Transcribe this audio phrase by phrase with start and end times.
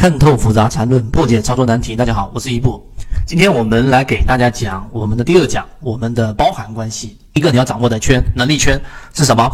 [0.00, 1.94] 看透复杂缠论，破解操作难题。
[1.94, 2.82] 大家好，我是一步。
[3.26, 7.18] 今天我们来给大家讲我们的第二讲，我们的包含关系。
[7.34, 8.80] 一个你要掌握的圈，能力圈
[9.12, 9.46] 是什么？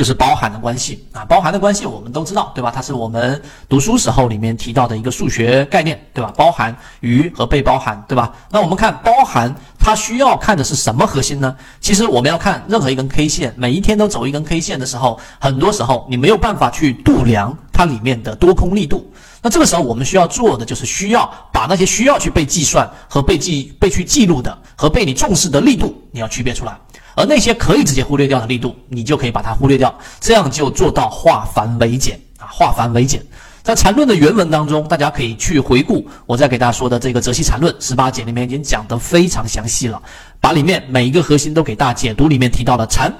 [0.00, 1.26] 就是包含的关系啊。
[1.26, 2.72] 包含的关系我们都知道，对吧？
[2.74, 6.32] 它是我们读书时候里面提到的一个数学概念，对吧？
[6.34, 8.32] 包含与和被包含，对吧？
[8.50, 11.54] 那我们看包含，它需要看的是什么核心呢？
[11.82, 19.12] 其实我们要看任何一根 K 线，每一天都走一根 K 线的时候，很多时候你没有办法去度量它里面的多空力度。
[19.42, 26.74] 那这个时候我们需要做的就是需要把那些需要去被计算和被记被去记录的和被你重视的力度，你要区别出来。
[27.20, 32.48] 而那些可以直接忽略掉的力度，你就可以把它忽略掉，这样就做到化繁为简啊！
[32.50, 33.22] 化繁为简，
[33.62, 40.00] 在缠论的原文当中，大家可以去回顾我在给大家说的这个泽西缠论十八节里面已经讲得非常详细了，
[40.40, 42.26] 把里面每一个核心都给大家解读。
[42.26, 43.12] 里面提到了禅。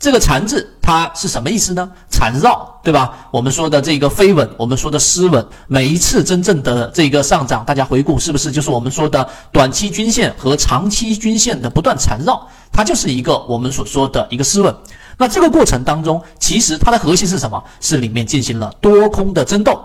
[0.00, 1.86] 这个缠字它是什么意思呢？
[2.10, 3.28] 缠绕，对吧？
[3.30, 12.48] 我们说的这个飞稳，我们说的失稳，每一次真正的这个上涨，大家回顾是不是就是我们说的短期均线和长期均线的不断缠绕？
[12.72, 14.74] 它就是一个我们所说的一个失稳。
[15.18, 17.62] 那这个过程当中，其实它的核心是什么？
[17.78, 19.78] 是里面进行了多空的争斗，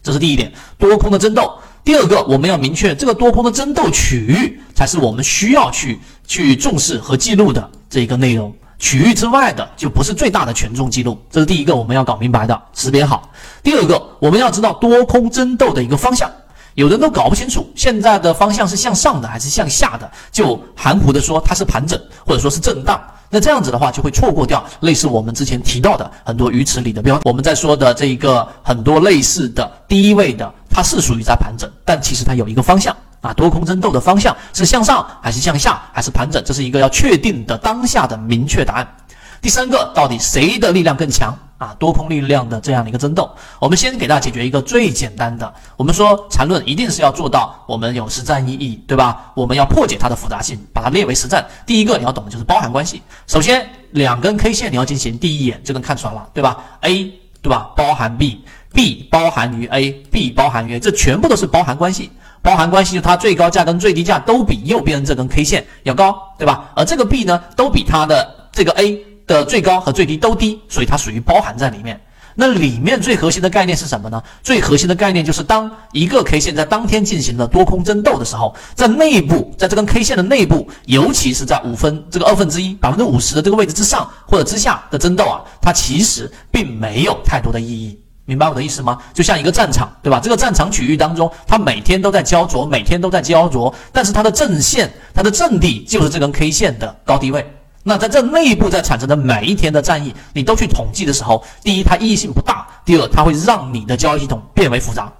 [0.00, 1.52] 这是第一点，多空的争斗。
[1.82, 8.54] 第二个，我们要明确这个多空的争斗区域，才是我们需要去去重视和记录的这个内容。
[8.78, 13.30] 区域之外的就不是最大的权重记录，这是第一个我们要搞明白的，识别好。
[13.62, 16.30] 第二个，我们要知道多空争斗的一个方向，
[16.74, 32.94] 有人都搞不清楚现在的方向是向上的还是向下的，就含糊的说它是盘整或者说是震荡，那这样子的话就会错过掉类似我们之前提到的很多鱼池里的标，我们在说的这一个很多类似的低位的，它是属于在盘整，但其实它有一个方向。
[33.24, 36.44] 啊，多空争斗的方向是向上还是向下，还是盘整？
[36.44, 38.96] 这是一个要确定的当下的明确答案。
[39.40, 41.34] 第三个，到底谁的力量更强？
[41.56, 45.50] 啊，多空力量的这样的一个争斗，我们先给大家解决一个最简单的。
[45.78, 49.32] 我们说缠论一定是要做到我们有实战意义，对吧？
[49.34, 51.46] 我们要破解它的复杂性，把它列为实战。
[51.64, 53.00] 第一个你要懂的就是包含关系。
[53.26, 57.70] 首先，两根 K 线你要进行第一眼就能看出来了，对吧？A 对吧？
[57.76, 62.10] 包含 B，B 包含于 A，B 包含于 A，这全部都是包含关系。
[62.44, 66.70] 包含关系，就它最高价跟最低价都比右边这根 K 线要高，对吧？
[66.76, 71.98] 而这个 B 呢，都比它的这个 A 的最高和最低都低，所以它属于包含在里面。
[72.36, 74.22] 那里面最核心的概念是什么呢？
[74.42, 87.98] 最核心的概念就是，当一个 K 线在当天进行了多空争斗的时候，在内部，在这根 K 线的内部，尤其是在五分这个二分之一百分之五十的这个位置之上或者之下的争斗啊，它其实并没有太多的意义。
[88.26, 88.98] 明白我的意思吗？
[89.12, 90.18] 就像一个战场，对吧？
[90.18, 97.46] 这个战场区域当中，它每天都在焦灼，每天都在焦灼，但是它的阵线、它的阵地就是这根 K 线的高低位。
[97.82, 105.12] 那在这内部在产生的每一天的战役，你都去统计的时候，第一，它意义性不大；第二，它会让你的交易系统变为复杂。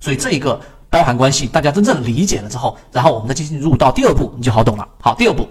[0.00, 0.58] 所以这一个
[0.88, 4.88] 包含关系，大家真正理解了之后，然后我们再进入到第二步，你就好懂了。
[4.98, 5.46] 好，第二步。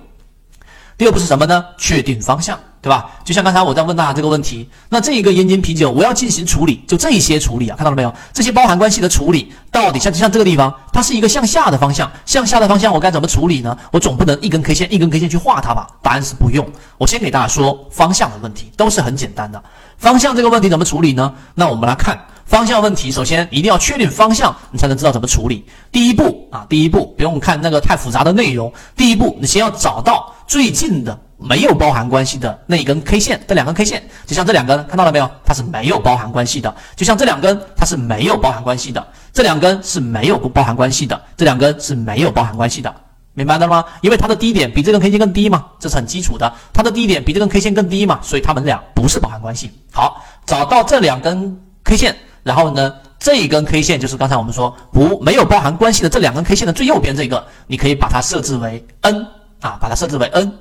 [0.97, 1.63] 第二步是什么呢？
[1.77, 3.09] 确定方向，对吧？
[3.23, 8.13] 就像刚才我在问大家这个问题，那这一个燕京啤酒我要进行处理，就这一些处理啊，看到了没有？
[8.31, 13.75] 这些包含关系的处理，到底像像这个地方，它是一个向下的方向，向下的方向我该怎么处理呢？
[13.91, 15.87] 我总不能一根 K 线一根 K 线去画它吧？
[16.03, 16.63] 答案是不用。
[16.99, 19.59] 我先给大家说方向的问题，都是很简单的。
[19.97, 21.33] 方向这个问题怎么处理呢？
[21.55, 22.15] 那我们来看
[22.45, 25.65] 方向问题，首先一定要确定方向，你才能知道怎么处理。
[25.91, 30.31] 第一步啊，第一步不用看那个太复杂的内容，第一步你先要找到。
[30.47, 35.29] 最近的没有包含关系的那一根 K 线，这两根 K 线就像这两根，看到了没有？
[35.45, 36.73] 它是没有包含关系的。
[36.95, 39.05] 就像这两根，它是没有包含关系的。
[39.33, 41.21] 这两根是没有不包含关系的。
[41.35, 42.93] 这两根是没有包含关系的，
[43.33, 43.83] 明白了吗？
[44.01, 46.51] 因为它的低点比这根 K 线更低嘛，这是很基础的。
[46.73, 49.69] 它的低点比这根 K 线更低嘛，所以它们俩不是包含关系。
[49.91, 59.27] 好，找到这两根 K 线，然后呢，这一根 K 线就是刚才我们说不没有包含关系的这两根 K 线的最右边这个，你可以把它设置为 N。
[59.61, 60.53] 啊，把它设置为 n，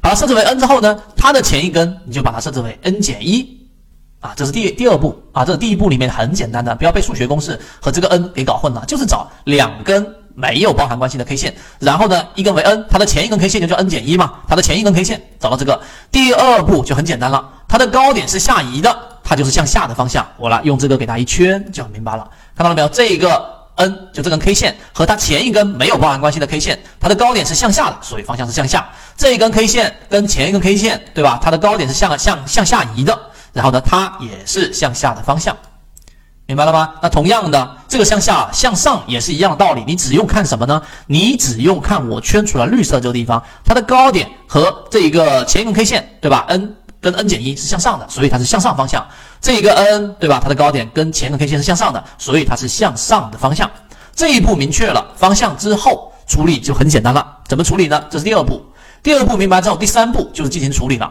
[0.00, 3.68] 把它设置为 n 之后呢，它的前一根你就把它设置为 n 减一，
[4.20, 5.20] 啊，这是第第二步。
[5.32, 10.04] 啊，这是第一步里面很简单的，不要被数学公式和这个 n 给搞混了，就是找两根
[10.34, 15.80] 没有包含关系的 K 线，然后呢，一根为 n，它的前一根 K 线就叫 n 减一嘛，它的前一根 K 线找到这个，
[16.10, 22.88] 第二步就很简单了，它的高点是下移的，它就是向下的方向，我来用这个给它一圈就明白了，看到了没有？
[22.88, 23.57] 这个。
[23.78, 28.88] N 就这根 K 线和它前一根没有包含关系的 K 线，它的高点是向下的，所以方向是向下。
[29.16, 31.38] 这一根 K 线跟前一根 K 线，对吧？
[31.42, 33.18] 它的高点是向向向下移的，
[33.52, 35.56] 然后呢，它也是向下的方向，
[36.46, 36.94] 明白了吗？
[37.00, 39.84] 那同样的，这个向下向上也是一样的道理。
[39.86, 40.82] 你只用看什么呢？
[41.06, 46.74] 你只用看我圈出来绿色这个地方，它的高点和这一个前一根 K 线，对吧？N。
[47.10, 49.06] 跟 n 减一是向上的，所以它是向上方向。
[49.40, 50.40] 这一个 n 对吧？
[50.42, 53.70] 它的高点跟前个 K 线是向上的，所以它是向上的方向。
[54.14, 57.38] 这一步明确了方向之后，处理就很简单了。
[57.46, 58.04] 怎么处理呢？
[58.10, 58.62] 这是第二步。
[59.02, 61.10] 第二步明白之后，第三步就是进行处理了。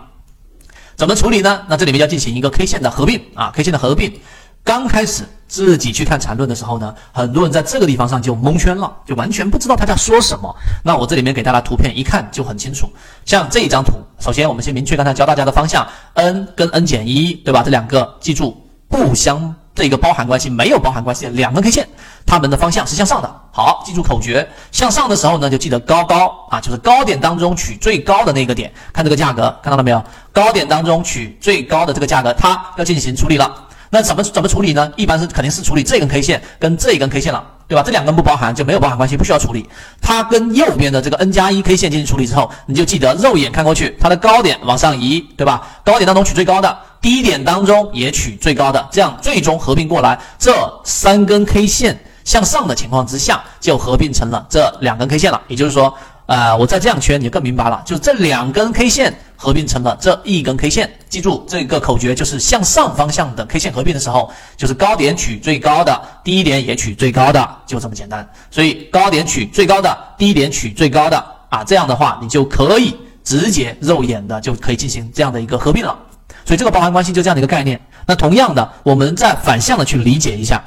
[0.96, 1.64] 怎么处理呢？
[1.70, 4.20] 那这里面要进行一个 K 线的合并啊，K 线的合并。
[4.68, 10.54] 刚开始自己去看缠论的时候呢，很多人在这个地方上就蒙圈了，就完全不知道他在说什么。
[10.84, 12.92] 那我这里面给大家图片，一看就很清楚。
[13.24, 17.64] 像这一张图，首先我们先明确刚才教大家的方向，n 跟 n 减一，对吧？
[17.64, 21.88] 这两个记住不相这个包含关系，没有包含关系的两根 K 线，
[22.26, 23.42] 它们的方向是向上的。
[23.54, 30.04] 好，记住口诀，向上的时候呢，就记得高高啊，就是高点当中取最高的那个点，看这个价格，看到了没有？
[30.34, 33.64] 高点当中取最高的这个价格，它要进行处理了。
[33.98, 34.92] 那怎么怎么处理呢？
[34.96, 37.82] 一般是肯定是处理这根 K 线跟这一根 K 线了，对吧？
[37.84, 39.68] 这两根不包含就没有包含关系，不需要处理。
[40.00, 45.68] 它跟右边的这个 N 加一 K 线进行处理之后，你就记得肉眼看过去，它的高点往上移，对吧？
[45.84, 50.54] 高点当中取最高的，低点当中也取最高的，这样最终合并过来，这
[50.84, 55.42] 三根 K 线向上的情况之下，就合并成了这两根 K 线了。
[55.48, 55.92] 也就是说，
[56.28, 59.20] 呃，我再这样圈，你就更明白了，就这两根 K 线。
[59.38, 68.28] 合并成了这一根 K 线，记住这个口诀，就是向上方向的 K 线合并的时候，就是高点取最高的，低点也取最高的，就这么简单。
[68.50, 72.94] 所以高点取最高的，低点取最高的啊，这样的话你就可以
[73.24, 75.98] 直接肉眼的就可以进行这样的一个合并了。
[76.44, 77.80] 所以这个包含关系就这样的一个概念。
[78.08, 80.64] 那同样的，我们再反向的去理解一下，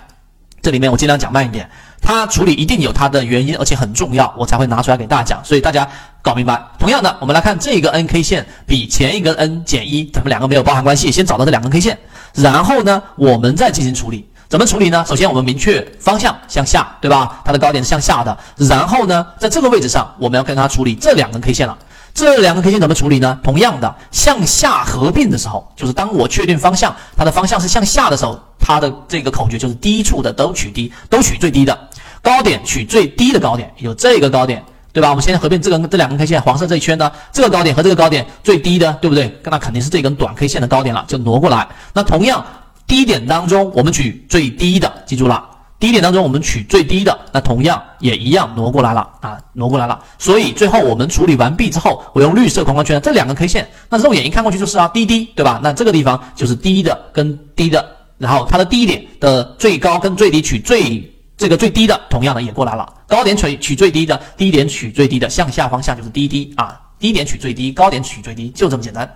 [0.62, 1.68] 这里面我尽量讲慢一点。
[2.00, 5.40] 它处理一定有它的原因，而且很重要，我才会拿出来给大家讲。
[5.44, 5.88] 所以大家
[6.22, 6.60] 搞明白。
[6.78, 11.12] 同样的，我们来看这个 N K 线比前一根 N 减一，咱们两个没有包含关系。
[11.12, 11.98] 先找到这两根 K 线，
[12.34, 14.26] 然后呢，我们再进行处理。
[14.48, 15.04] 怎么处理呢？
[15.06, 17.40] 首先我们明确方向向下，对吧？
[17.44, 18.36] 它的高点是向下的。
[18.56, 21.78] 然后呢，在这个位置上，我们要跟它处理这两根 K 线了。
[22.12, 23.38] 这两个 K 线怎么处理呢？
[23.44, 31.88] 同样的，向下合并的时候，就是当我确定方向，它的方向是向下的时候，它的这个口诀就是低处的都取低，都取最低的
[32.22, 34.62] 高点，取最低的高点，有这个高点，
[34.92, 35.10] 对吧？
[35.10, 39.34] 我们现在合并这根这两根 K 线，黄色这一圈呢，这个高点和这个高点最低的，对不对？
[39.44, 41.66] 那肯定是这根短 K 线的高点了，就挪过来。
[41.92, 42.44] 那同样
[42.86, 45.46] 低点当中，我们取最低的，记住了。
[45.78, 49.98] 低点当中，我们取最低的，那同样也一样挪过来了啊，挪过来了。
[50.18, 55.58] 所以最后我们处理完毕之后，我用绿色框框圈这两个 K 线，那肉眼一看过去就是啊，低低，对吧？
[55.62, 57.82] 那这个地方就是低的跟低的，
[58.18, 60.98] 然后它的低点的最高跟最低取最
[61.40, 62.86] 这个最低的，同样的也过来了。
[63.08, 69.10] 高点取取最低的，低点取最低的，向下方向就是低低啊，低点取最低，高点取最低，就这么简单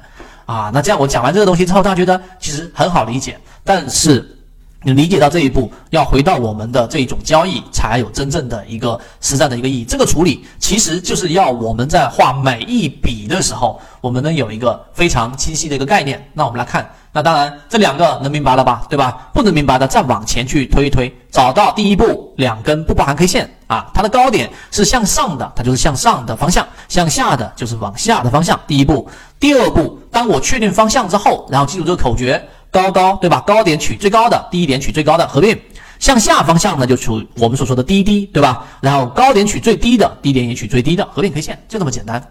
[0.47, 0.71] 啊。
[0.73, 4.39] 那这样我讲完这个东西之后，大家觉得其实很好理解，但是。
[4.85, 9.85] 你理解到这一步，要回到我们的这种交易，才有真正的一个实战的一个意义。
[9.85, 16.23] 这个处理其实就是要我们在画每一笔的时候，我们能有一个非常清晰的一个概念。
[16.35, 18.87] 那我们来看，那当然这两个能明白了吧？
[18.91, 19.31] 对吧？
[19.33, 28.61] 不能明白的，再往前去推一推，找到第一步两根不包含 K 线啊，它的高点是向上的，它就是向上的方向；向下的就是往下的方向。
[28.67, 29.09] 第一步，
[29.41, 32.47] 第二步，当我确定方向之后，然后记住这个口诀。
[32.75, 33.41] 高高对吧？
[33.47, 35.57] 高点取最高的，低点取最高的，合并
[36.01, 38.67] 向下方向呢，就处我们所说的低低对吧？
[38.81, 42.29] 然后高点取最低的，低点也取最低的，合并 K 线就这么简单。